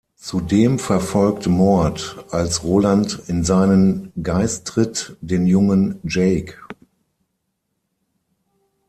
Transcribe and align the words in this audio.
Zudem 0.15 0.79
verfolgt 0.79 1.45
Mort, 1.45 2.25
als 2.31 2.63
Roland 2.63 3.21
in 3.27 3.43
seinen 3.43 4.11
Geist 4.23 4.65
tritt, 4.65 5.15
den 5.21 5.45
Jungen 5.45 5.99
Jake. 6.01 6.57